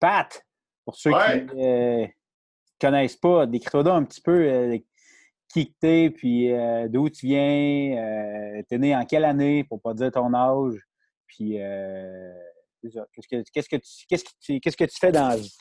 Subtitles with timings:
[0.00, 0.44] Pat,
[0.84, 1.46] pour ceux Ouais.
[1.46, 2.06] qui ne
[2.80, 4.78] connaissent pas, décris-toi un petit peu euh,
[5.52, 9.80] qui que t'es, puis euh, d'où tu viens, euh, t'es né en quelle année, pour
[9.80, 10.78] pas dire ton âge,
[11.26, 12.32] puis euh,
[12.82, 15.56] qu'est-ce que, qu'est-ce que tu, qu'est-ce que tu, qu'est-ce que tu fais dans la vie?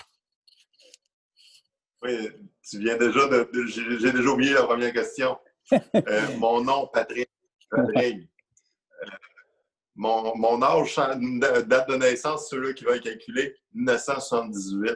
[2.04, 2.30] Oui,
[2.70, 3.50] tu viens déjà de.
[3.52, 5.38] de- J'ai j'ai déjà oublié la première question.
[5.96, 7.30] Euh, mon nom, Patrick.
[7.70, 8.30] Patrick.
[9.98, 14.96] Mon, mon âge, date de naissance, ceux-là qui veulent calculer, 1978.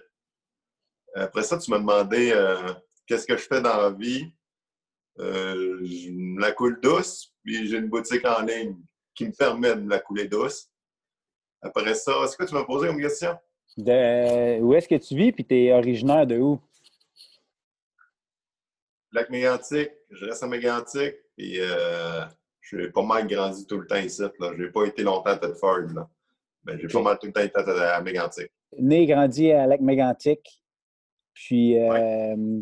[1.16, 2.72] Après ça, tu m'as demandé euh,
[3.08, 4.32] qu'est-ce que je fais dans la vie?
[5.20, 8.77] Euh, je me la coule douce, puis j'ai une boutique en ligne
[9.16, 10.70] qui me permet de me la couler douce.
[11.63, 13.38] Après ça, est-ce que tu m'as posé une question?
[13.77, 16.60] De, où est-ce que tu vis, puis t'es originaire de où?
[19.12, 22.24] Lac Mégantic, je reste à Mégantic, puis euh,
[22.80, 24.22] j'ai pas mal grandi tout le temps ici.
[24.22, 24.52] Là.
[24.58, 26.10] J'ai pas été longtemps à Tedford, là.
[26.64, 28.52] Mais j'ai pas mal tout le temps été à, à Mégantic.
[28.78, 30.63] Né et grandi à Lac-Mégantic.
[31.34, 32.62] Puis, euh,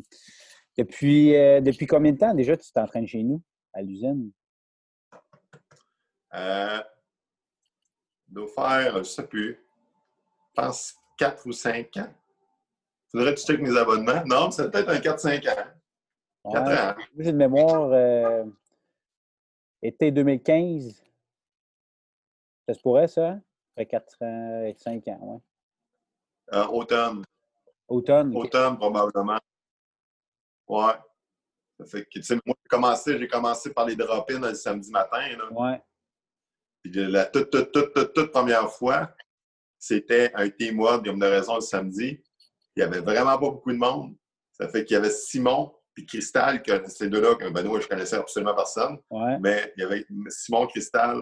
[0.78, 3.42] depuis, euh, depuis combien de temps déjà tu t'entraînes chez nous,
[3.74, 4.32] à l'usine?
[6.34, 6.80] Euh,
[8.28, 9.60] doit faire, je sais plus,
[10.56, 12.14] je pense 4 ou 5 ans.
[13.12, 14.24] Faudrait que tu checkes mes abonnements.
[14.26, 16.52] Non, c'est peut-être un 4-5 ans.
[16.54, 16.78] 4 Ouais.
[16.78, 16.96] ans.
[17.18, 18.46] J'ai une mémoire euh,
[19.82, 21.04] été 2015.
[22.68, 23.34] Ça se pourrait, ça?
[23.34, 23.42] Ça
[23.78, 26.58] fait 4 ans et 5 ans, ouais.
[26.58, 27.24] Euh, automne.
[27.88, 28.36] Automne.
[28.36, 29.40] Automne, probablement.
[30.68, 30.94] Ouais.
[31.80, 34.92] Ça fait que, tu sais, moi, j'ai commencé, j'ai commencé par les drop-ins le samedi
[34.92, 35.28] matin.
[35.38, 35.52] Là.
[35.52, 35.82] Ouais.
[36.82, 39.14] Puis de la toute, toute, toute, toute, toute première fois,
[39.78, 42.22] c'était un teamwork, comme de raison, le samedi.
[42.76, 44.16] Il n'y avait vraiment pas beaucoup de monde.
[44.52, 48.16] Ça fait qu'il y avait Simon puis Cristal, que ces deux-là, que Benoît, je connaissais
[48.16, 48.98] absolument personne.
[49.10, 49.38] Ouais.
[49.40, 51.22] Mais il y avait Simon, Cristal,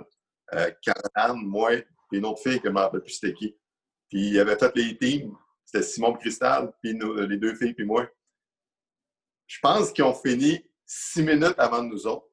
[0.53, 1.71] euh, Caroline, moi,
[2.09, 3.57] puis une autre fille que je ne me rappelle plus c'était qui.
[4.09, 5.35] Puis il y avait fait les teams.
[5.65, 8.07] C'était Simon et Cristal, puis nous- les deux filles, puis moi.
[9.47, 12.27] Je pense qu'ils ont fini six minutes avant nous autres.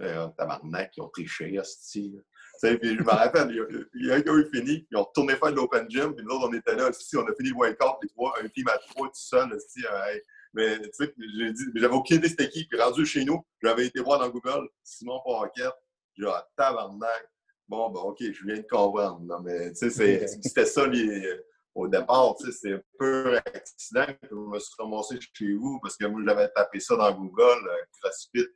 [0.00, 2.12] Euh, tabarnak, ils ont triché, hostie.
[2.14, 2.20] là.
[2.60, 4.96] Tu sais, Puis je me rappelle, il y a- un qui a eu fini, ils
[4.96, 7.34] ont retourné faire de l'open gym, puis nous autres, on était là, hostie, on a
[7.34, 10.22] fini le wake-up, les trois, un team à trois tout seul, euh, hey.
[10.54, 13.86] Mais tu sais, j'ai dit, j'avais aucune idée c'était qui, puis rendu chez nous, j'avais
[13.86, 15.72] été voir dans Google, Simon Paquette,
[16.16, 17.28] j'ai dit, ah, tabarnak.
[17.68, 19.20] Bon, ben, OK, je viens de comprendre.
[19.28, 21.40] là, mais, tu sais, c'était ça, les-
[21.74, 25.78] au départ, tu sais, c'est un peu accident que je me suis ramassé chez vous
[25.80, 28.46] parce que moi, j'avais tapé ça dans Google, euh, CrossFit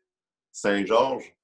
[0.51, 1.35] Saint-Georges.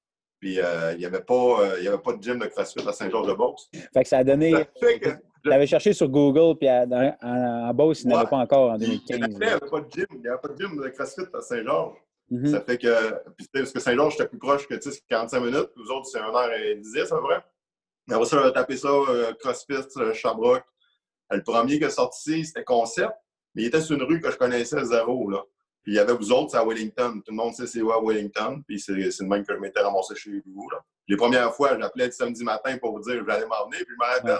[0.41, 2.93] Puis, euh, il n'y avait, pas, euh, y avait pas de gym de CrossFit à
[2.93, 3.71] Saint-Georges-de-Beauce.
[3.93, 4.53] Fait que ça a donné.
[4.53, 5.09] Ça fait que
[5.49, 8.25] Tu avais cherché sur Google, puis à- dans- en, en Beauce, il n'y en avait
[8.27, 8.31] Ouais.
[8.31, 9.37] pas encore en il n'y 2015.
[9.43, 10.07] avait pas de gym.
[10.13, 11.97] Il n'y avait pas de gym de CrossFit à Saint-Georges.
[12.31, 12.47] Mhm.
[12.49, 15.41] Ça fait que, puis, parce que Saint-Georges, j'étais plus proche que tu sais, c'est 45
[15.41, 15.71] minutes.
[15.77, 17.43] Nous autres, c'est 1h10, c'est vrai.
[18.11, 20.65] Après ça, j'avais tapé ça, euh, CrossFit, euh, Sherbrooke.
[21.31, 23.13] Le premier qui est sorti, c'était Concept,
[23.55, 25.29] mais il était sur une rue que je connaissais zéro.
[25.31, 25.43] Là.
[25.83, 27.21] Puis il y avait vous autres, c'est à Wellington.
[27.25, 28.63] Tout le monde sait c'est où à Wellington.
[28.67, 30.69] Puis c'est le même que je m'étais ramassé chez vous.
[30.71, 30.79] Là.
[31.07, 33.85] Les premières fois, j'appelais le samedi matin pour vous dire que j'allais m'en venir.
[33.87, 34.39] Puis je rappelle,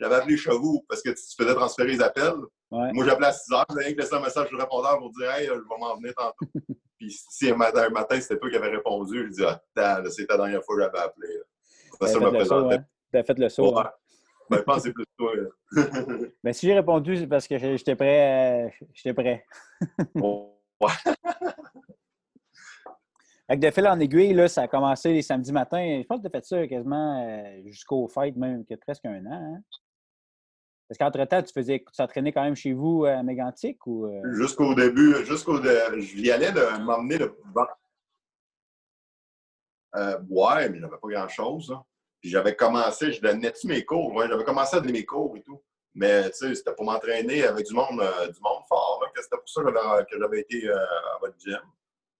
[0.00, 2.32] j'avais appelé chez vous parce que tu tu faisais transférer les appels.
[2.70, 2.92] Ouais.
[2.92, 5.52] Moi, j'appelais à 6 heures, j'avais laissé un message le répondeur pour dire Hey, je
[5.52, 6.46] vais m'en venir tantôt.
[6.98, 10.10] Puis si un matin, un matin, c'était toi qui avais répondu, je dis Attends, là,
[10.10, 11.28] c'est la dernière fois que j'avais appelé.
[11.28, 12.06] là.
[12.06, 12.74] Ça, je me présentais.
[12.76, 12.84] hein?
[13.12, 13.74] T'as fait le saut.
[13.74, 13.80] Ouais.
[13.82, 13.90] hein?
[14.48, 15.32] Ben, je pense que c'est plus toi.
[16.42, 18.66] Mais si j'ai répondu, c'est parce que j'étais prêt.
[18.66, 19.44] euh, J'étais prêt.
[20.14, 20.56] Bon,
[23.48, 26.00] que de fil en aiguille, là, ça a commencé les samedis matins.
[26.02, 29.24] Je pense que tu as fait ça quasiment euh, jusqu'au fêtes, même que presque un
[29.26, 29.30] an.
[29.56, 29.60] hein?
[30.90, 34.06] Parce qu'entre-temps, tu faisais tu t'entraînais quand même chez vous à Mégantic ou.
[34.06, 34.22] euh?
[34.34, 35.62] Jusqu'au début, jusqu'au.
[36.00, 37.32] J'y allais de m'emmener de.
[39.94, 41.76] Euh, ouais, mais j'avais pas grand-chose.
[42.20, 44.20] Puis j'avais commencé, je donnais tous mes cours.
[44.26, 45.62] J'avais commencé à donner mes cours et tout.
[45.94, 49.00] Mais tu sais, c'était pour m'entraîner avec du monde, euh, du monde fort.
[49.14, 51.58] C'était pour ça que j'avais- été euh, à votre gym.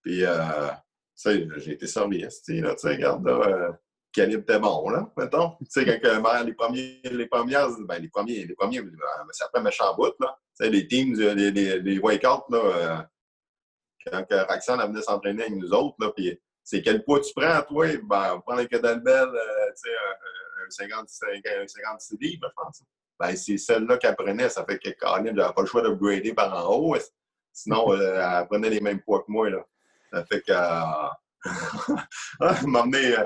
[0.02, 0.74] Puis, euh, tu
[1.16, 2.40] sais, j'ai été service.
[2.42, 3.72] Tu sais, regarde, euh,
[4.12, 5.56] calibre était bon, là, mettons.
[5.60, 8.90] Tu sais, quand euh, les premiers, les premières, ben, les premiers, les premiers, euh,
[9.32, 10.36] c'est après méchant bout, là.
[10.58, 12.96] Tu sais, les teams, euh, les, les, les wake-outs, là, euh,
[14.06, 17.62] quand Roxane elle venait s'entraîner avec nous autres, là, puis c'est quel poids tu prends,
[17.62, 17.86] toi?
[18.04, 22.54] Ben, on prend les kettlebell, euh, tu sais, un, un 55, un 56 livres, je
[22.62, 22.82] pense.
[23.18, 26.54] Ben, c'est celle-là qu'elle prenait, ça fait que Caroline, j'avais pas le choix d'upgrader par
[26.54, 26.96] en haut.
[27.52, 29.64] Sinon, euh, elle prenait les mêmes poids que moi, là.
[30.12, 30.52] Ça fait que...
[30.52, 31.96] Euh...
[32.66, 33.16] m'emmener...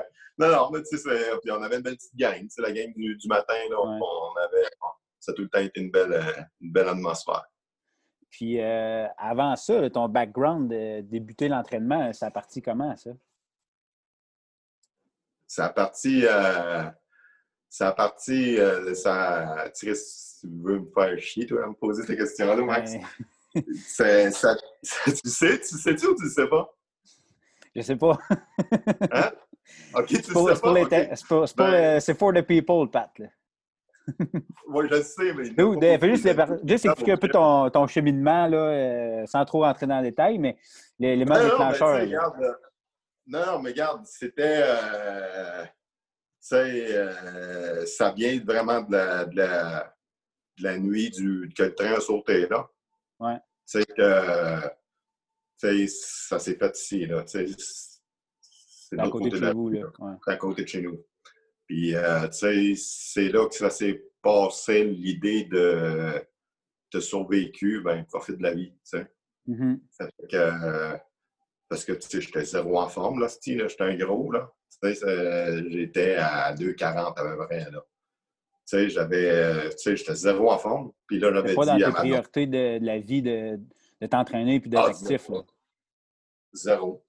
[0.41, 1.09] euh, Non, non, mais tu sais,
[1.41, 3.99] puis on avait une belle petite gang, c'est la gang du, du matin, là, Ouais.
[4.01, 4.67] on avait...
[5.19, 7.43] Ça a tout le temps été une belle, euh, une belle atmosphère.
[8.29, 13.11] Puis euh, avant ça, là, ton background de débuter l'entraînement, ça a parti comment, ça?
[15.47, 16.25] Ça a parti.
[16.25, 16.83] euh,
[17.69, 18.57] ça a parti.
[18.59, 22.61] euh, ça, tu sais, tu veux me faire chier, toi, à me poser ces questions-là,
[22.63, 22.91] Max?
[23.87, 26.69] Ça, tu sais, tu sais-tu ou tu sais pas?
[27.73, 28.17] Je sais pas.
[29.11, 29.31] hein?
[29.95, 30.73] Ok, tu C'est pour, sais pas.
[31.15, 33.11] c'est pour- Ben- for the people, Pat.
[34.67, 35.45] Oui, je le sais, mais.
[35.97, 36.31] fais juste, les-
[36.85, 40.57] expliquer un peu ton, ton cheminement, là, euh, sans trop rentrer dans le détail, mais
[40.99, 41.95] l'élément déclencheur.
[41.95, 42.53] euh,
[43.27, 44.61] non, non, mais regarde, c'était.
[44.63, 45.69] euh, tu
[46.41, 49.95] sais, euh, ça vient vraiment de la, de la,
[50.59, 52.67] de la nuit du, que le train a sauté là.
[53.19, 53.37] Ouais.
[53.67, 54.61] Tu sais que.
[55.59, 55.87] tu sais,
[56.27, 57.23] ça s'est fait ici, là.
[57.23, 57.94] Tu sais,
[58.95, 59.71] c'est à côté de chez vous.
[60.27, 61.03] à côté de chez nous.
[61.67, 66.23] Puis, euh, tu sais, c'est là que ça s'est passé l'idée de
[66.91, 69.07] te survécu, ben, profite de la vie, tu sais.
[69.47, 69.81] Mhm.
[69.89, 70.97] Ça fait que, euh,
[71.67, 74.51] parce que, tu sais, j'étais zéro en forme, là, j'étais un gros, là.
[74.81, 77.83] Tu sais, c'est- j'étais à 2,40 à peu près, là.
[78.67, 80.91] Tu sais, j'avais, euh, tu sais, j'étais zéro en forme.
[81.07, 83.59] Puis là, C'est j'avais pas dans dit à tes priorités de, de la vie de,
[84.01, 85.29] de t'entraîner et d'être Ah, actif.
[85.29, 85.41] Là.
[86.53, 87.03] zéro.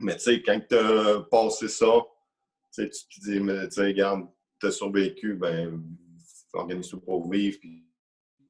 [0.00, 1.92] Mais tu sais, quand tu as passé ça,
[2.72, 4.26] tu te dis, mais tu sais, regarde,
[4.58, 5.82] tu as survécu, ben,
[6.52, 7.86] organise-toi pour vivre, puis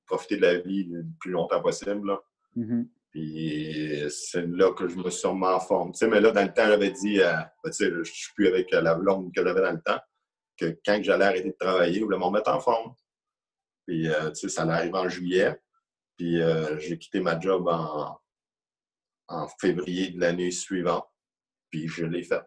[0.07, 2.07] profiter de la vie le plus longtemps possible.
[2.07, 2.23] Là.
[2.57, 2.89] Mhm.
[3.11, 5.93] Puis c'est là que je me suis remis en forme.
[5.93, 8.47] Tu sais, mais là, dans le temps, j'avais dit, euh, tu sais, je suis plus
[8.47, 9.99] avec la blonde que j'avais dans le temps,
[10.57, 12.95] que quand j'allais arrêter de travailler, je voulais me remettre en forme.
[13.87, 15.61] Puis, euh, tu sais, ça arriver en juillet.
[16.17, 18.17] Puis, euh, j'ai quitté ma job en,
[19.29, 21.07] en février de l'année suivante.
[21.71, 22.43] Puis, je l'ai fait.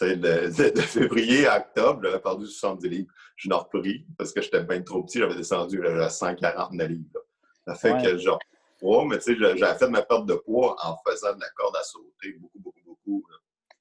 [0.00, 3.12] De, de- de février à octobre, j'avais perdu 70 livres.
[3.36, 5.18] Je l'ai repris parce que j'étais bien trop petit.
[5.18, 7.04] J'avais descendu à 149 livres.
[7.14, 7.20] là.
[7.66, 8.02] Ça fait Ouais.
[8.12, 8.38] que, genre,
[8.80, 11.48] ouais, mais tu sais, j'ai- j'avais fait ma perte de poids en faisant de la
[11.54, 13.24] corde à sauter beaucoup, beaucoup, beaucoup.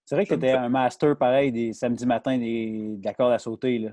[0.03, 3.31] C'est vrai que tu étais un master pareil des samedis matins des, de la corde
[3.31, 3.77] à sauter.
[3.80, 3.92] Là.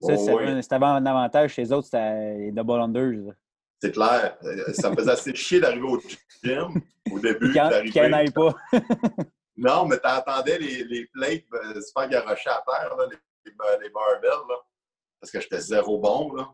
[0.00, 3.34] Ça, un- c'était un avantage chez les autres, c'était les double unders.
[3.80, 4.36] C'est clair.
[4.42, 6.00] Euh, Ça me faisait assez chier d'arriver au
[6.42, 6.80] gym
[7.12, 7.52] au début.
[7.52, 8.54] Qu'il n'y en pas.
[9.60, 13.06] Non, mais t'entendais les, les plates euh, se faire garocher à terre, là,
[13.44, 14.56] les, barbells, là,
[15.20, 16.48] parce que j'étais zéro bon, là.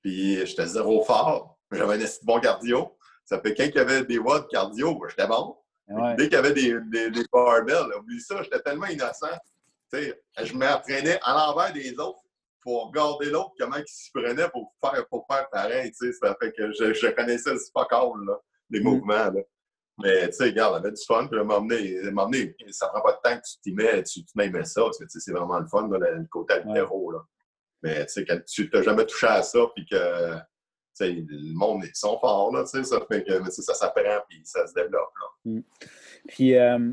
[0.00, 1.58] Puis j'étais zéro fort.
[1.72, 2.96] J'avais un de bon cardio.
[3.24, 5.56] Ça fait quand il y avait des watts de cardio, j'étais bon.
[5.88, 6.14] Ouais.
[6.14, 9.26] Dès qu'il y avait des, des, des barbells, là, oublie ça, j'étais tellement innocent.
[9.92, 12.20] Je m'entraînais à l'envers des autres
[12.62, 15.92] pour regarder l'autre, comment il s'y prenait pour faire, pour faire pareil.
[15.94, 18.38] Ça fait que je, je connaissais le all, là,
[18.70, 18.84] les Mm.
[18.84, 19.30] mouvements.
[19.32, 19.40] Là.
[19.98, 21.26] Mais tu sais, regarde, on avait du fun.
[21.26, 24.64] Puis là, m'emmener, ça prend pas de temps que tu t'y mets, tu, tu m'aimais
[24.64, 27.12] ça, parce que tu sais, c'est vraiment le fun, là, le, côté altéro.
[27.12, 27.20] Là.
[27.82, 30.36] Mais tu sais, quand tu t'as jamais touché à ça, puis que
[31.00, 34.66] le monde, ils sont forts, là, tu sais, ça fait que ça s'apprend, puis ça
[34.66, 35.12] se développe.
[35.44, 35.60] Là.
[36.28, 36.92] Puis euh,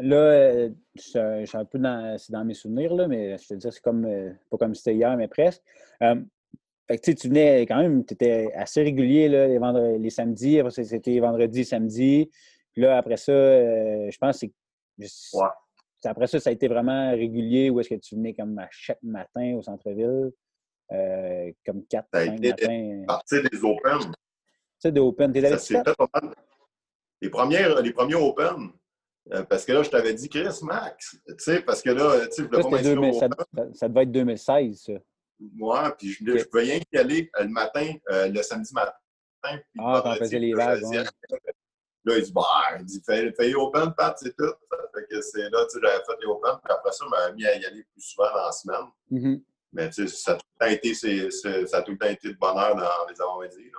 [0.00, 3.54] là, je je suis un peu dans, c'est dans mes souvenirs, là, mais je te
[3.54, 5.62] dis, c'est comme, euh, pas comme c'était hier, mais presque.
[6.02, 6.16] Euh,
[6.86, 10.58] fait que, tu venais quand même, tu étais assez régulier là, les, vendredis, les samedis.
[10.60, 12.30] Après, ça, c'était vendredi, samedi.
[12.72, 14.46] Puis là, après ça, euh, je pense que
[15.06, 15.36] c'est.
[15.38, 15.46] Ouais.
[16.06, 19.02] Après ça, ça a été vraiment régulier où est-ce que tu venais comme à chaque
[19.02, 20.30] matin au centre-ville,
[20.92, 23.04] euh, comme 4, Ça a 5 été- matins.
[23.08, 24.06] Partir des Open, Tu
[24.78, 25.32] sais, de Open.
[25.32, 26.34] T'es ça allé s'est fait pas mal.
[27.22, 28.68] Les, premières, les premiers Open,
[29.32, 32.32] euh, parce que là, je t'avais dit, Chris, Max, tu sais, parce que là, tu
[32.32, 33.44] sais, Ça, pas c'était m'inscrire 2000 au ça, Open.
[33.56, 34.92] ça- ça devait être 2016, ça.
[35.40, 36.38] Moi, puis je, Ok.
[36.38, 38.92] je pouvais rien y aller euh, le matin, euh, le samedi matin.
[39.42, 41.02] Puis Ah, quand faisait les vagues, ouais.
[42.06, 42.42] Là, il dit, bah,
[42.78, 44.44] il dit, fais, fais les Open, Pat, c'est tout.
[44.70, 47.32] Ça fait que c'est là, tu sais, j'avais fait les Open, puis après ça, m'avais
[47.34, 48.86] mis à y aller plus souvent dans la semaine.
[49.10, 49.42] Mhm.
[49.72, 51.30] Mais tu sais, ça a tout le temps été, c'est-
[51.66, 53.70] ça a tout le temps été de bonheur dans les avant-midi.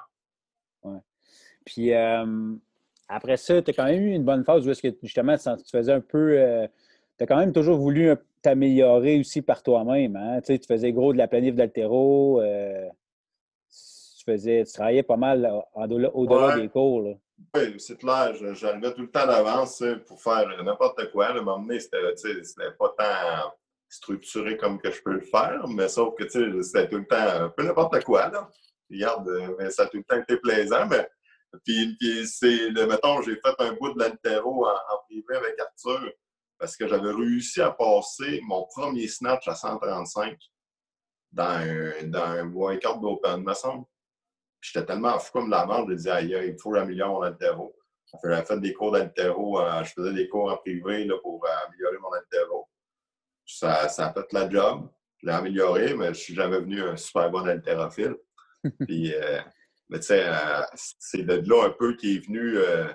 [0.83, 0.99] là.
[1.65, 2.55] Puis euh,
[3.07, 5.43] après ça, tu as quand même eu une bonne phase où est-ce que justement tu
[5.63, 6.67] tu faisais un peu.
[7.17, 10.15] Tu as quand même toujours voulu un- t'améliorer aussi par toi-même.
[10.15, 10.39] Hein?
[10.41, 12.41] Tu sais, tu faisais gros de la planif d'altéro.
[12.41, 12.87] euh,
[13.69, 16.61] tu, faisais, tu travaillais pas mal en- au-delà Ouais.
[16.61, 17.01] des cours.
[17.01, 17.13] Là.
[17.55, 18.33] Oui, c'est clair.
[18.53, 21.33] J'arrivais tout le temps d'avance pour faire n'importe quoi.
[21.33, 21.97] Le moment donné, c'était
[22.77, 23.51] pas tant
[23.89, 27.49] structuré comme que je peux le faire, mais sauf que c'était tout le temps un
[27.49, 28.29] peu n'importe quoi.
[28.29, 28.49] Là.
[28.91, 30.85] Regarde, euh, mais ça a tout le temps été plaisant.
[30.89, 31.07] Mais,
[31.63, 35.55] puis, puis c'est, le, mettons, j'ai fait un bout de l'altéro en, en privé avec
[35.59, 36.11] Arthur
[36.65, 40.35] parce que j'avais réussi à passer mon premier snatch à 135
[41.31, 43.85] dans un, dans un workout d'open, me semble.
[44.61, 47.75] J'étais tellement fou comme la mort, je disais, aïe, il faut améliorer mon altéro.
[48.23, 51.67] J'avais fait des cours d'altéro, euh, je faisais des cours en privé là, pour euh,
[51.67, 52.67] améliorer mon altéro.
[53.45, 54.89] Ça, ça a fait la job.
[55.17, 58.15] Je l'ai amélioré, mais je suis jamais venu un super bon haltérophile.
[58.87, 59.39] Puis, euh,
[59.89, 62.91] mais tu sais, euh, c'est de là un peu qui est venu euh,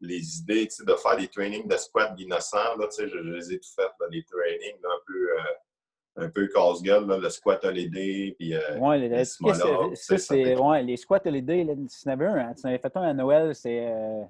[0.00, 2.76] les idées de faire des trainings de squat d'innocents.
[2.78, 6.30] Là, je, je les ai tout fait, là, des trainings là, un peu, euh, un
[6.30, 8.34] peu casse-gueule, le squat l'aider.
[8.38, 10.56] Puis, euh, ouais, les.
[10.56, 12.36] Ouais, les squats à l'aider, tu en avais un.
[12.36, 14.24] Hein, tu en avais fait un à Noël, c'est euh,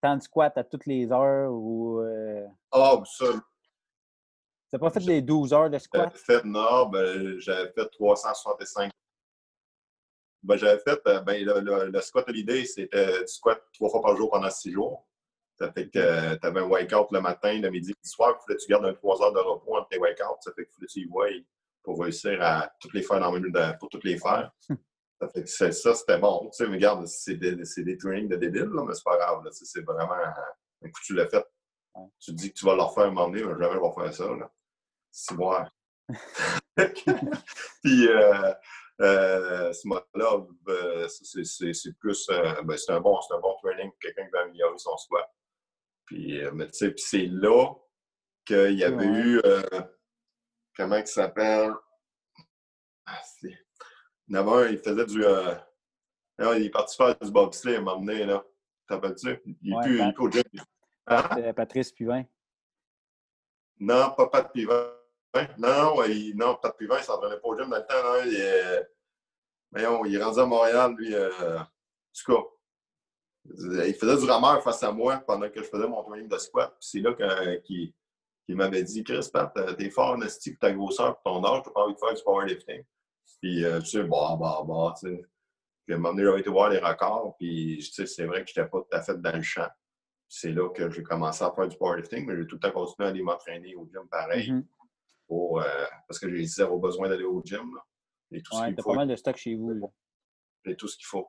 [0.00, 2.00] tant de squats à toutes les heures ou.
[2.00, 2.46] Euh...
[2.72, 3.26] Ah, ça.
[4.70, 6.14] Tu n'as pas fait des 12 heures de squat?
[6.14, 8.90] Fait, non, ben, j'avais fait 365.
[10.42, 14.02] Ben, j'avais fait, euh, ben, le, le, squat à l'idée, c'était du squat trois fois
[14.02, 15.08] par jour pendant six jours.
[15.58, 18.46] Ça fait que euh, tu avais un wake-out le matin, le midi, le soir, il
[18.46, 20.38] fallait que tu gardes un 3 heures de repos entre tes wake-outs.
[20.40, 21.26] Ça fait que tu y vois
[21.82, 24.52] pour réussir à toutes les faire dans le de, pour toutes les faire.
[25.20, 26.48] Ça fait que ça, c'était bon.
[26.50, 29.48] Tu sais, regarde, c'est des, des, trainings de débiles, là, mais c'est pas grave.
[29.50, 31.44] C'est vraiment un coup, tu l'as fait.
[32.20, 34.04] Tu te dis que tu vas leur faire un moment donné, mais jamais je vais
[34.04, 34.50] faire ça.
[35.10, 35.68] C'est moi.
[37.82, 38.52] Puis, euh,
[39.00, 42.28] euh, ce mode-là, euh, c'est plus.
[42.30, 44.96] Euh, ben, c'est un, bon, un bon training pour quelqu'un qui veut améliorer son.
[46.04, 47.74] Puis, euh, mais tu sais, c'est là
[48.44, 49.62] qu'il y avait eu, euh,
[50.76, 51.72] comment il s'appelle?
[53.06, 53.56] Ah, il
[54.28, 55.24] y en avait un, il faisait du.
[56.40, 58.44] Il est parti faire du bobsleigh à un moment donné, là.
[58.88, 59.40] T'appelles-tu?
[59.62, 60.42] Il est plus, au gym.
[61.06, 61.52] Hein?
[61.52, 62.24] Patrice Pivin.
[63.78, 64.92] Non, pas Pat Pivin.
[65.34, 68.02] Non, non, il, non Pat Pivin, il s'entraînait pas au gym dans le temps.
[68.02, 68.88] Non, il, est,
[69.76, 71.14] il est rendu à Montréal, lui.
[71.14, 71.66] Euh, en
[72.14, 72.42] tout cas,
[73.86, 76.74] il faisait du rameur face à moi pendant que je faisais mon training de squat.
[76.80, 77.14] c'est là
[77.64, 77.92] qu'il
[78.48, 81.70] m'avait dit Chris, Pat, t'es fort en esti pour ta grosseur, pour ton âge, t'as
[81.70, 82.84] pas envie de faire du powerlifting.
[83.40, 85.22] Puis, euh, tu sais, bah, bah, bah, tu sais.
[85.84, 88.42] Puis, à un moment donné, j'avais été voir les records, puis, tu sais, c'est vrai
[88.42, 89.68] que j'étais pas tout à fait dans le champ.
[90.28, 93.06] C'est là que j'ai commencé à faire du powerlifting, mais j'ai tout le temps continué
[93.06, 94.50] à aller m'entraîner au gym pareil.
[94.50, 94.64] Mm-hmm.
[95.28, 97.74] Pour, euh, parce que j'ai zéro besoin d'aller au gym.
[97.74, 97.82] Là.
[98.32, 99.70] Et tout ouais, t'as pas mal de stock chez vous.
[99.70, 99.86] Là.
[100.64, 101.28] J'ai tout ce qu'il faut.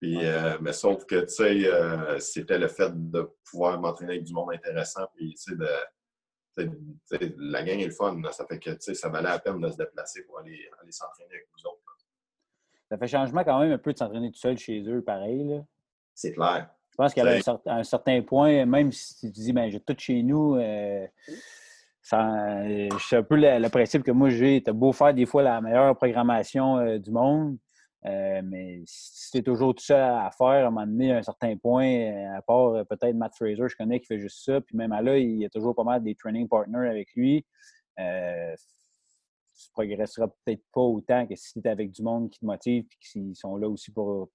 [0.00, 4.24] Puis, euh, mais sauf que, tu sais, euh, c'était le fait de pouvoir m'entraîner avec
[4.24, 5.08] du monde intéressant.
[5.16, 8.20] Puis, tu sais, de, la gang est le fun.
[8.30, 10.92] Ça fait que, tu sais, ça valait la peine de se déplacer pour aller, aller
[10.92, 11.82] s'entraîner avec vous autres.
[12.90, 15.62] Ça fait changement quand même un peu de s'entraîner tout seul chez eux, pareil.
[16.14, 16.70] C'est clair.
[16.90, 20.22] Je pense qu'à un, un, certain point, même si tu dis, ben j'ai tout chez
[20.22, 21.06] nous, euh,
[22.10, 24.62] c'est un peu le, principe que moi j'ai.
[24.62, 27.58] Tu beau faire des fois la meilleure programmation du monde.
[28.06, 31.18] Euh, mais si tu es toujours tout seul à faire, à un moment donné, à
[31.18, 34.44] un certain point, euh, à part euh, peut-être Matt Fraser, je connais qui fait juste
[34.44, 37.08] ça, puis même à là, il y a toujours pas mal des training partners avec
[37.16, 37.44] lui.
[37.98, 38.54] Euh,
[39.60, 42.84] tu progresseras peut-être pas autant que si tu es avec du monde qui te motive
[42.84, 44.28] et qui sont là aussi pour,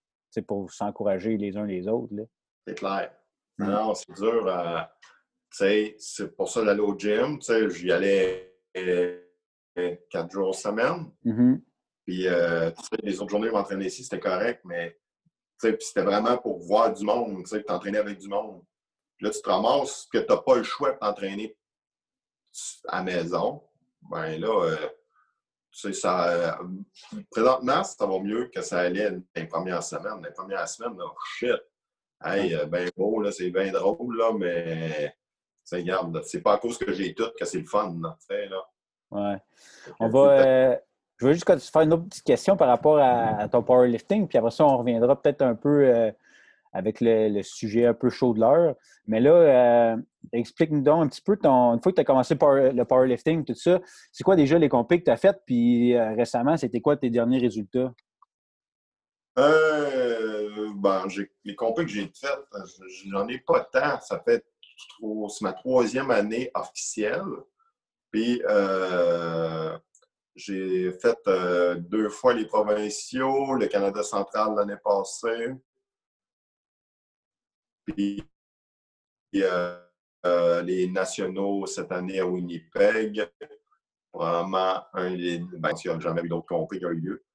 [0.45, 2.13] pour s'encourager les uns les autres.
[2.67, 3.09] C'est clair.
[3.57, 4.45] Non, c'est dur.
[5.53, 7.39] C'est pour ça d'aller au gym.
[7.41, 8.53] J'y allais
[10.09, 11.11] quatre jours semaine.
[11.25, 11.61] Mm-hmm.
[12.05, 14.99] Puis, euh, les autres journées, je m'entraînais ici, c'était correct, mais
[15.57, 18.61] c'était vraiment pour voir du monde, t'entraîner avec du monde.
[19.17, 21.57] Puis là, tu te ramasses que tu n'as pas le choix de t'entraîner
[22.87, 23.63] à maison.
[24.09, 24.89] Ben là, euh,
[25.71, 26.59] tu sais, ça.
[26.59, 26.67] Euh,
[27.31, 30.21] présentement, ça va mieux que ça allait les premières semaines.
[30.21, 31.05] Les premières semaines, là,
[31.37, 31.61] shit.
[32.21, 35.15] Hey, ben beau, là, c'est bien drôle, là, mais.
[35.71, 38.17] Regarde, c'est pas à cause que j'ai tout que c'est le fun, là.
[38.29, 38.63] là.
[39.11, 39.37] Ouais.
[39.99, 40.77] On va.
[41.17, 44.51] Je veux juste faire une autre petite question par rapport à, ton powerlifting, puis après
[44.51, 46.11] ça, on reviendra peut-être un peu euh,
[46.73, 48.75] avec le, sujet un peu chaud de l'heure.
[49.07, 49.95] Mais là, euh,
[50.33, 53.55] explique-nous donc un petit peu, ton, une fois que tu as commencé le powerlifting, tout
[53.55, 53.79] ça,
[54.11, 57.09] c'est quoi déjà les compés que tu as faites, puis euh, récemment, c'était quoi tes
[57.09, 57.93] derniers résultats?
[59.35, 61.07] ben,
[61.45, 62.45] les compés que j'ai faites,
[63.07, 63.99] j'en ai pas tant.
[64.01, 64.43] Ça fait
[65.29, 67.23] c'est ma troisième année officielle.
[68.11, 68.41] Puis,
[70.35, 75.53] j'ai fait euh, deux fois les provinciaux, le Canada central l'année passée.
[77.85, 78.23] Puis
[79.35, 79.79] euh,
[80.25, 83.29] euh, les nationaux cette année à Winnipeg.
[84.13, 85.39] Vraiment, un des.
[85.39, 87.25] Ben, a jamais eu d'autres compris qui ont eu lieu.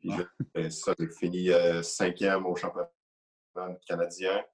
[0.00, 0.10] Puis
[0.56, 0.70] ah.
[0.70, 1.48] ça, j'ai fini
[1.82, 2.90] cinquième au championnat
[3.86, 4.44] canadien.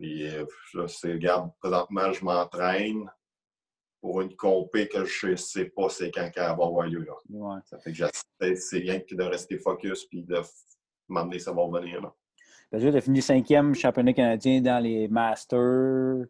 [0.00, 0.26] Puis
[0.72, 3.10] là, c'est, regarde, présentement, je m'entraîne
[4.00, 7.04] pour une compé que je ne sais pas c'est quand qu'elle va avoir lieu.
[7.04, 7.60] Là.
[7.66, 10.40] Ça fait que c'est rien que de rester focus puis de
[11.06, 12.00] m'amener ça va revenir.
[12.00, 12.14] Là.
[12.78, 16.24] Tu as fini cinquième championnat canadien dans les Masters.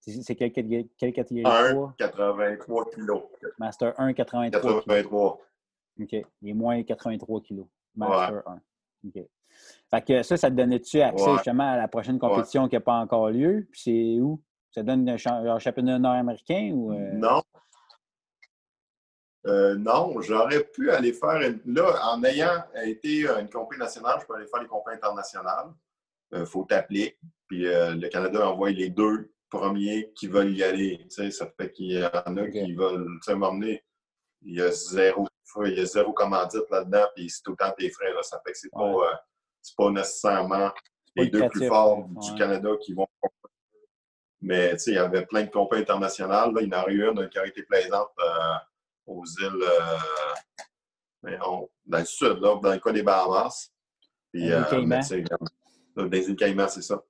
[0.00, 1.44] C'est quelle, quelle, quelle, catégorie?
[1.44, 3.22] 1, 83 kilos.
[3.58, 5.40] Master 1, 83 83.
[6.00, 6.16] OK.
[6.40, 7.66] Les moins 83 kilos.
[7.94, 8.60] Master 1.
[9.06, 9.22] OK.
[9.90, 12.94] Fait que ça, ça te donnait-tu accès justement à la prochaine compétition qui n'a pas
[12.94, 13.66] encore lieu?
[13.70, 14.40] Puis c'est où?
[14.70, 15.16] Ça donne un,
[15.58, 16.92] championnat nord-américain ou.
[16.92, 17.12] Euh?
[17.14, 17.42] Non.
[19.46, 21.40] Euh, non, j'aurais pu aller faire.
[21.66, 25.72] Là, en ayant été une compagnie nationale, je peux aller faire les compagnies internationales.
[26.30, 27.18] Il euh, faut t'appeler.
[27.48, 31.04] Puis le Canada envoie les deux premiers qui veulent y aller.
[31.08, 33.82] ça fait qu'il y en a qui veulent m'emmener.
[34.42, 35.26] il y a zéro,
[35.64, 38.12] il y a zéro commandite là-dedans, puis c'est tout le temps tes frais.
[38.12, 38.22] Là.
[38.22, 39.14] Ça fait que c'est pas, euh,
[39.76, 40.70] pas nécessairement
[41.16, 43.06] les deux plus forts du Canada qui vont
[44.42, 46.54] mais il y avait plein de compagnies internationales.
[46.54, 46.62] Là.
[46.62, 48.54] Il y en a eu une qui a été plaisante euh,
[49.06, 49.64] aux îles
[51.22, 53.70] dans le sud, là, dans le cas des Bahamas.
[54.32, 54.62] Puis, euh,
[55.96, 57.02] dans les îles Caïmans, c'est ça.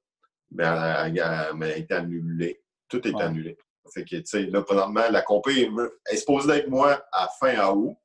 [0.50, 2.62] Mais elle, a été annulée.
[2.88, 3.56] Tout est annulé.
[3.92, 5.70] Fait que, tu sais, là, présentement, la compé
[6.10, 7.96] est supposée être moi à fin à août,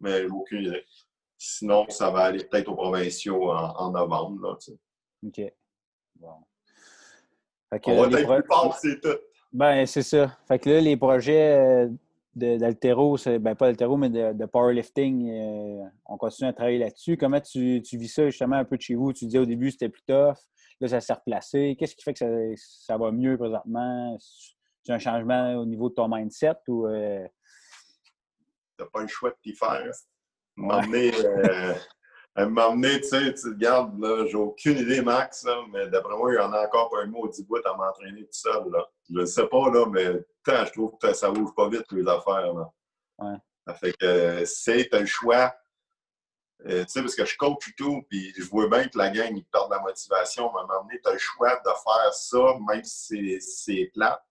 [0.00, 0.84] mais aucune idée.
[1.36, 4.78] Sinon, ça va aller peut-être aux provinciaux en, novembre, là, tu sais.
[5.26, 5.54] OK.
[6.16, 6.34] Bon.
[7.70, 9.18] Fait que, On va être plus fort, c'est tout.
[9.52, 10.36] Ben, c'est ça.
[10.48, 11.88] Fait que là, les projets euh,
[12.34, 17.16] d'altéro, ben pas d'altéro, mais de, powerlifting, euh, on continue à travailler là-dessus.
[17.16, 19.12] Comment tu, tu, vis ça justement un peu de chez vous?
[19.12, 20.36] Tu disais au début c'était plus tough,
[20.80, 21.76] là ça s'est replacé.
[21.78, 24.16] Qu'est-ce qui fait que ça, ça va mieux présentement?
[24.82, 26.86] C'est un changement au niveau de ton mindset ou.
[26.86, 27.26] Euh...
[28.76, 29.90] T'as pas le choix de t'y faire.
[30.56, 31.12] M'emmener,
[32.38, 36.36] euh, m'emmener, tu sais, tu regardes, là, j'ai aucune idée, Max, mais d'après moi, il
[36.36, 38.70] y en a encore pas un mot au 10 bout à m'entraîner tout seul.
[38.70, 38.86] Là.
[39.10, 42.52] Je ne sais pas, là, mais je trouve que ça bouge pas vite, les affaires.
[42.52, 42.70] Là.
[43.18, 43.36] Ouais.
[43.66, 45.54] Ça fait que c'est un choix.
[46.66, 49.10] Euh, tu sais, parce que je coach et tout, puis je vois bien que la
[49.10, 50.54] gang, ils perdent la motivation.
[50.54, 52.38] À un moment donné, tu as le choix de faire ça,
[52.68, 54.22] même si c'est plate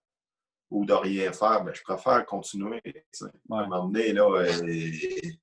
[0.70, 2.82] ou de rien faire, mais je préfère continuer.
[3.50, 5.38] À un moment donné, là, il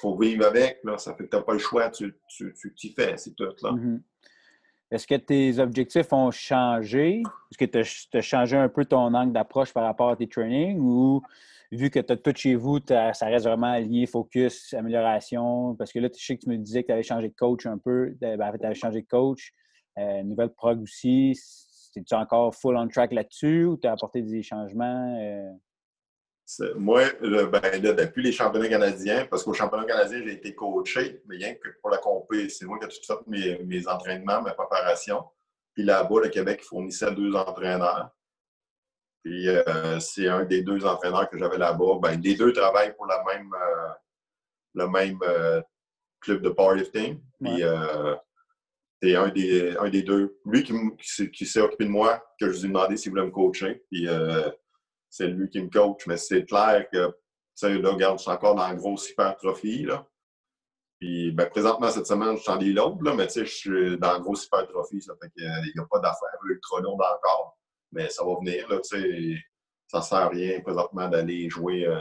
[0.00, 0.80] faut vivre avec.
[0.84, 0.98] Là.
[0.98, 3.44] Ça fait que tu n'as pas le choix, tu tu, tu fais, c'est tout.
[3.62, 3.70] Là.
[3.70, 4.00] Mm-hmm.
[4.90, 7.22] Est-ce que tes objectifs ont changé?
[7.50, 10.78] Est-ce que tu as, changé un peu ton angle d'approche par rapport à tes trainings
[10.78, 11.22] ou
[11.72, 15.74] vu que tu as tout chez vous, ça reste vraiment aligné, focus, amélioration?
[15.74, 17.66] Parce que là, je sais que tu me disais que tu avais changé de coach
[17.66, 18.14] un peu.
[18.20, 19.52] Ben, tu avais changé de coach.
[19.98, 21.40] Euh, nouvelle prog aussi.
[21.96, 25.18] Es-tu encore full on track là-dessus ou tu as apporté des changements?
[25.20, 25.52] Euh?
[26.76, 31.54] Moi, ben, depuis les championnats canadiens, parce qu'au championnat canadien, j'ai été coaché, mais rien
[31.54, 35.24] que pour la compé, c'est moi qui ai tout fait mes, entraînements, mes préparations.
[35.72, 38.10] Puis là-bas, le Québec fournissait deux entraîneurs.
[39.22, 41.98] Puis euh, c'est un des deux entraîneurs que j'avais là-bas.
[42.02, 43.88] Ben, les deux travaillent pour la même, euh,
[44.74, 45.18] le même
[46.20, 47.20] club de powerlifting.
[47.40, 47.62] Puis
[49.04, 50.38] c'est un des, un des deux.
[50.46, 50.72] Lui qui,
[51.30, 53.84] qui, s'est occupé de moi, que je lui ai demandé s'il voulait me coacher.
[53.90, 54.50] Puis euh,
[55.10, 56.06] c'est lui qui me coach.
[56.06, 57.14] Mais c'est clair que, tu
[57.54, 60.06] sais, là, regarde, je suis encore dans la grosse hypertrophie, là.
[61.00, 63.98] Puis, ben, présentement, cette semaine, je suis en l'autre, là, mais tu sais, je suis
[63.98, 65.02] dans la grosse hypertrophie.
[65.02, 67.58] Ça fait qu'il n'y a pas d'affaires ultra lourdes encore.
[67.92, 69.36] Mais ça va venir, là, tu sais.
[69.88, 72.00] Ça sert à rien présentement d'aller jouer, euh,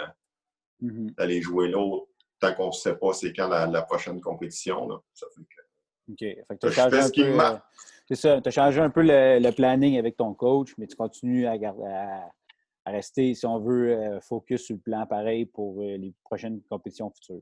[0.82, 1.16] mm-hmm.
[1.16, 2.08] d'aller jouer l'autre
[2.40, 4.98] tant qu'on ne sait pas c'est quand la, prochaine compétition, là.
[5.14, 5.63] Ça fait que
[6.12, 6.20] OK.
[6.20, 7.42] Fait que tu as changé un peu.
[7.42, 7.58] Euh,
[8.08, 8.42] c'est ça.
[8.42, 11.54] Tu as changé un peu le, planning avec ton coach, mais tu continues à,
[12.86, 16.62] à, rester, si on veut, euh, focus sur le plan pareil pour euh, les prochaines
[16.70, 17.42] compétitions futures.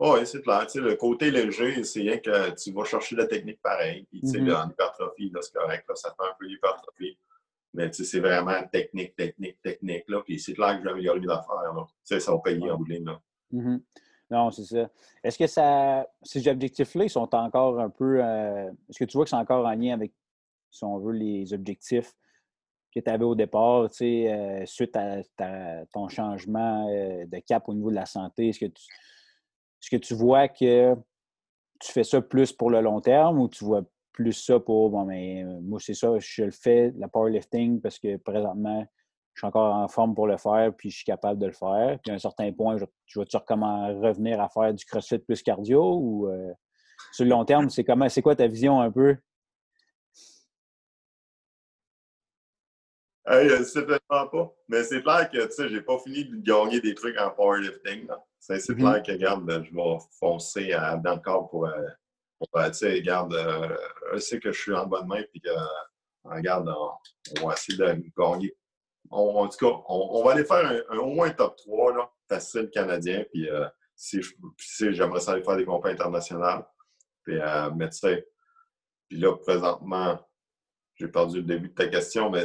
[0.00, 0.64] Oui, c'est clair.
[0.76, 4.06] le côté léger, c'est rien que tu vas chercher la technique pareil.
[4.10, 5.84] Puis, tu sais, en hypertrophie, c'est correct.
[5.94, 7.18] ça fait un peu d'hypertrophie.
[7.74, 10.04] Mais c'est vraiment technique, technique, technique.
[10.08, 10.22] Là.
[10.24, 11.86] Puis c'est clair que je vais améliorer mes affaires.
[12.02, 13.20] Ça va payer en bout de Là.
[13.52, 13.80] Mm-hmm.
[14.30, 14.90] Non, c'est ça.
[15.24, 18.22] Est-ce que ça, ces objectifs-là, ils sont encore un peu.
[18.22, 20.12] Euh, est-ce que tu vois que c'est encore en lien avec,
[20.70, 22.12] si on veut, les objectifs
[22.94, 25.22] que tu avais au départ, tu sais, euh, suite à,
[25.92, 28.48] ton changement euh, de cap au niveau de la santé?
[28.48, 28.82] Est-ce que, tu,
[29.80, 30.94] est-ce que tu vois que
[31.80, 35.04] tu fais ça plus pour le long terme ou tu vois plus ça pour, bon,
[35.04, 38.84] mais moi, c'est ça, je le fais, la powerlifting, parce que présentement,
[39.38, 41.96] je suis encore en forme pour le faire, puis je suis capable de le faire.
[42.02, 45.96] Puis à un certain point, je, je comment revenir à faire du crossfit plus cardio
[45.96, 46.52] ou euh,
[47.12, 49.16] sur le long terme, c'est comment c'est quoi ta vision un peu?
[53.28, 54.28] Hey, je sais pas.
[54.66, 58.08] Mais c'est clair que tu sais, j'ai pas fini de gagner des trucs en powerlifting.
[58.40, 58.76] C'est mm-hmm.
[58.76, 60.70] clair que regarde, je vais foncer
[61.04, 61.86] dans le corps pour, euh,
[62.40, 63.76] pour tu sais, regarde, euh,
[64.14, 65.50] je sais que je suis en bonne main puis que
[66.24, 66.68] regarde,
[67.40, 68.52] on va essayer de gagner
[69.10, 72.70] en tout cas, on, va aller faire un, au moins un top 3, là, facile
[72.70, 73.24] canadien.
[73.32, 73.66] Puis euh,
[73.96, 74.20] si,
[74.92, 76.64] j'aimerais ça aller faire des compagnies internationales.
[77.24, 78.28] Puis, euh, mais tu sais,
[79.08, 80.18] puis là, présentement,
[80.94, 82.44] j'ai perdu le début de ta question, mais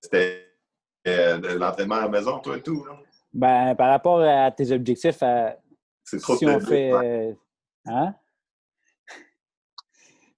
[0.00, 0.48] c'était
[1.06, 2.84] euh, l'entraînement à la maison, toi et tout.
[2.84, 2.98] Là.
[3.32, 5.22] Ben, par rapport à tes objectifs,
[6.04, 7.36] c'est trop si on fait.
[7.86, 8.14] Hein?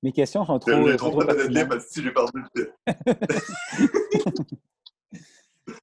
[0.03, 0.71] Mes questions sont trop.
[0.87, 2.75] J'ai trop, trop de parce que j'ai perdu le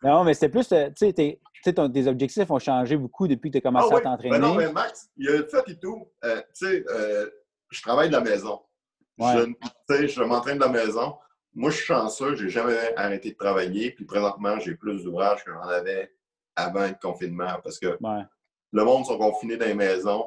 [0.03, 3.57] Non, mais c'était plus, euh, tu sais, tes objectifs ont changé beaucoup depuis que tu
[3.59, 4.31] as commencé ah à t'entraîner.
[4.31, 6.07] Ben non, mais Max, il y a fait et tout.
[6.23, 7.29] Euh, tu sais, euh,
[7.69, 8.61] je travaille de la maison.
[9.19, 11.17] Je, je m'entraîne de la maison.
[11.53, 13.91] moi, je suis chanceux, j'ai jamais arrêté de travailler.
[13.91, 16.11] Puis présentement, j'ai plus d'ouvrages que j'en avais
[16.55, 17.97] avant le confinement parce que
[18.73, 20.25] le monde sont confinés dans les maisons.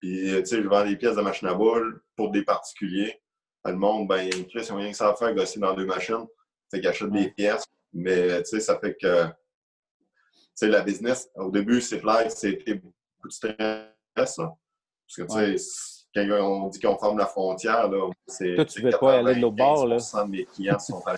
[0.00, 3.22] Puis, tu sais, je vends des pièces de machine à boules pour des particuliers.
[3.64, 6.26] Le monde, ben, Chris, ils ont rien que ça à faire, gosser dans deux machines.
[6.68, 7.64] Fait qu'ils achètent des pièces.
[7.92, 9.32] Mais, tu sais, ça fait que, tu
[10.54, 14.26] sais, la business, au début, c'est clair que c'était beaucoup de stress, ça.
[14.36, 18.54] Parce que, tu sais, quand on dit qu'on ferme la frontière, là, c'est.
[18.54, 19.96] Toi, tu ne veux pas aller de l'autre bord, là.
[19.96, 21.16] de mes clients sont à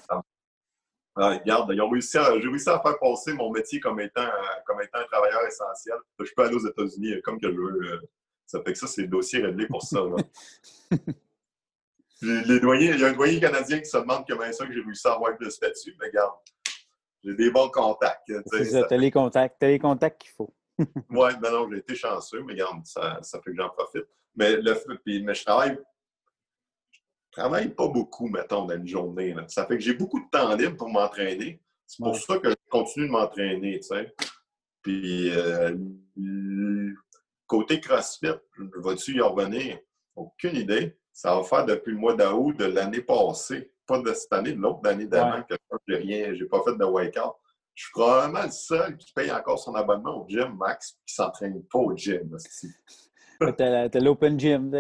[1.16, 4.28] ah, regarde, ils ont réussi à, j'ai réussi à faire passer mon métier comme étant,
[4.66, 5.96] comme étant un travailleur essentiel.
[6.18, 7.92] Je peux aller aux États-Unis comme que je veux.
[7.92, 8.00] Euh,
[8.46, 10.00] ça fait que ça, c'est le dossier réglé pour ça.
[12.22, 14.80] les doyers, il y a un doyen canadien qui se demande comment ça que j'ai
[14.80, 15.94] réussi à avoir de statut.
[16.00, 16.32] Mais regarde,
[17.24, 18.30] j'ai des bons contacts.
[18.46, 20.54] C'est ça, tu as les contacts, as les contacts qu'il faut.
[20.78, 24.04] oui, ben non, j'ai été chanceux, mais regarde, ça, ça fait que j'en profite.
[24.34, 25.78] Mais, le, puis, mais je travaille
[27.34, 29.34] je travaille pas beaucoup, mettons, dans une journée.
[29.48, 31.60] Ça fait que j'ai beaucoup de temps libre pour m'entraîner.
[31.84, 34.14] C'est pour ça que je continue de m'entraîner, tu sais.
[34.82, 35.74] Puis, euh,
[37.48, 38.38] côté CrossFit,
[38.76, 39.80] vas-tu y revenir?
[40.14, 40.96] Aucune idée.
[41.12, 43.73] Ça va faire depuis le mois d'août de l'année passée.
[43.86, 45.54] Pas de cette année, de l'autre année d'avant que
[45.86, 47.32] j'ai rien, j'ai pas fait de wake-up.
[47.74, 51.62] Je suis probablement le seul qui paye encore son abonnement au gym, Max, qui s'entraîne
[51.64, 52.36] pas au gym.
[53.56, 54.70] T'as l'open gym,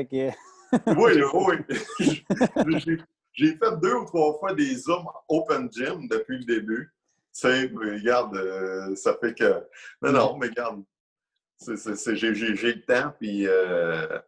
[0.86, 2.24] oui, oui.
[3.32, 6.94] J'ai fait deux ou trois fois des Zooms open gym depuis le début.
[7.34, 9.66] Tu sais, regarde, euh, ça fait que.
[10.02, 10.84] Non, non, mais regarde,
[11.60, 13.46] j'ai le temps, puis.
[13.46, 14.20] Euh,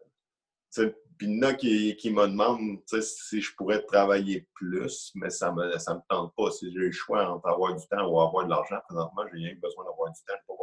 [1.19, 5.31] puis il y en a qui, qui me demandent si je pourrais travailler plus, mais
[5.31, 6.51] ça ne me, ça me tente pas.
[6.51, 9.55] Si j'ai le choix entre avoir du temps ou avoir de l'argent, présentement, j'ai rien
[9.61, 10.35] besoin d'avoir du temps.
[10.47, 10.55] Pas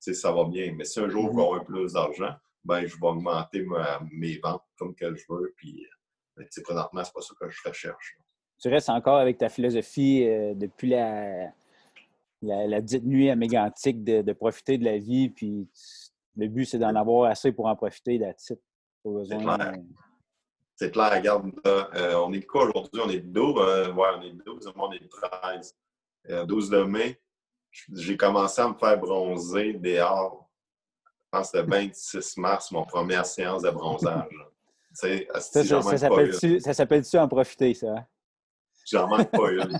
[0.00, 0.74] ça va bien.
[0.76, 1.44] Mais si un jour, je vais mm-hmm.
[1.44, 3.66] avoir plus d'argent, ben, je vais augmenter
[4.12, 5.54] mes ventes comme que je veux.
[5.56, 5.86] Puis,
[6.36, 8.18] ben, présentement, c'est pas ça que je recherche.
[8.60, 11.52] Tu restes encore avec ta philosophie euh, depuis la,
[12.42, 15.30] la, dite nuit à mégantique de, de, profiter de la vie.
[15.30, 15.68] Puis,
[16.36, 18.18] le but, c'est d'en avoir assez pour en profiter.
[18.18, 18.62] La titre.
[19.04, 19.74] C'est clair.
[20.76, 23.00] C'est clair, regarde, euh, on est quoi aujourd'hui?
[23.04, 23.56] On est 12,
[23.94, 25.76] ouais, on est 12, on est 13.
[26.46, 27.20] 12 de mai,
[27.94, 30.48] j'ai commencé à me faire bronzer dehors
[31.30, 34.30] je pense que le 26 mars, mon première séance de bronzage.
[34.92, 35.08] ça,
[35.40, 38.06] ça s'appelle-tu en profiter, ça?
[38.90, 39.78] J'en manque pas une.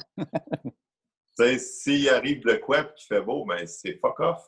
[1.59, 4.45] S'il arrive le quoi et qu'il fait beau, ben c'est fuck off.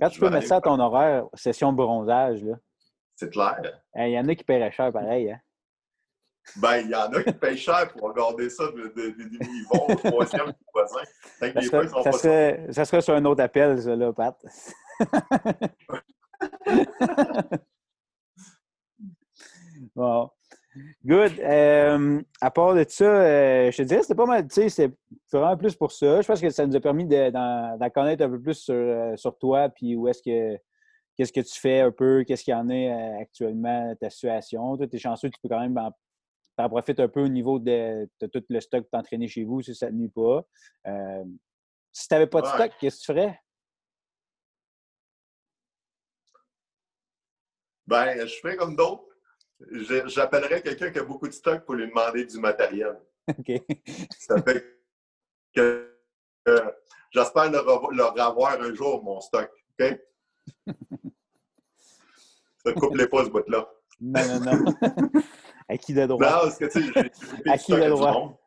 [0.00, 2.54] Quand tu peux mettre ça à ton horaire, session bronzage, là.
[3.18, 3.60] C'est clair.
[3.96, 5.40] Il y en a qui paieraient cher pareil, hein?
[6.56, 9.26] Ben, il y en a qui payent cher pour regarder ça de, de, de,
[9.72, 11.02] au troisième voisin.
[11.40, 14.36] Ça serait, ça, serait, ça serait sur un autre appel, ça, là, Pat.
[19.96, 20.30] bon.
[21.04, 21.40] Good.
[21.40, 24.92] Euh, à part de ça, euh, je te dirais, c'était pas mal, tu sais, c'est
[25.32, 26.20] vraiment plus pour ça.
[26.20, 29.36] Je pense que ça nous a permis d'en connaître un peu plus sur, euh, sur
[29.38, 30.56] toi, puis où est-ce que,
[31.18, 34.76] qu'est-ce que tu fais un peu, qu'est-ce qu'il y en a actuellement, ta situation.
[34.76, 38.08] Toi, tu es chanceux, tu peux quand même en, profiter un peu au niveau de,
[38.20, 40.46] tout le stock que tu entraîné chez vous, si ça ne nuit pas.
[41.92, 43.40] si tu n'avais pas de stock, qu'est-ce que tu ferais?
[47.86, 49.04] Ben, je fais comme d'autres.
[50.06, 53.00] J'appellerais quelqu'un qui a beaucoup de stock pour lui demander du matériel.
[53.28, 53.50] OK.
[54.18, 54.78] Ça fait
[55.54, 55.98] que
[57.10, 59.50] j'espère leur, avoir un jour mon stock.
[59.80, 59.98] OK?
[62.64, 63.68] Ça coupe les pas ce bout-là.
[64.00, 64.74] Non, non, non.
[65.68, 66.24] à qui de droit?
[66.24, 68.38] Non, parce que tu sais, j'ai À qui de droit?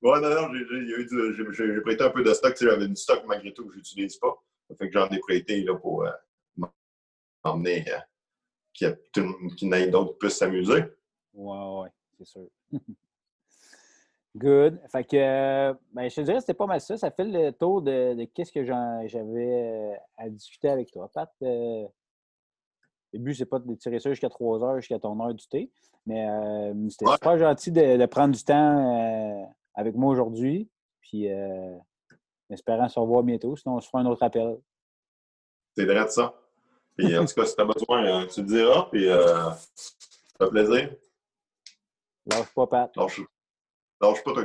[0.00, 2.56] Ouais, non, non, j'ai prêté un peu de stock.
[2.60, 4.34] J'avais du stock malgré tout que je n'utilise pas.
[4.68, 6.12] Ça fait que j'en ai prêté là, pour euh,
[7.44, 7.84] m'emmener.
[7.90, 7.98] Euh,
[8.72, 10.84] qu'il y ait d'autres qui puissent s'amuser.
[11.34, 12.48] Oui, oui, c'est sûr.
[14.38, 14.80] Good.
[14.90, 16.96] Fait que, ben, je te dirais que c'était pas mal ça.
[16.96, 21.10] Ça fait le tour de, qu'est-ce que j'avais euh, à discuter avec toi.
[21.12, 21.86] Pat, euh,
[23.12, 25.70] le but, c'est pas de tirer ça jusqu'à 3 heures, jusqu'à ton heure du thé.
[26.06, 30.68] Mais euh, c'était super gentil de, prendre du temps avec moi aujourd'hui.
[31.00, 31.28] Puis,
[32.50, 33.56] espérant se revoir bientôt.
[33.56, 34.58] Sinon, on se fera un autre appel.
[35.76, 36.34] C'est vrai de ça.
[36.98, 38.88] Puis en tout cas, si tu as besoin, euh, tu te diras.
[38.90, 39.92] Puis euh, ça
[40.40, 40.90] fait plaisir.
[42.26, 42.96] Lâche pas, Pat.
[42.96, 43.20] Lâche,
[44.00, 44.44] lâche pas, toi,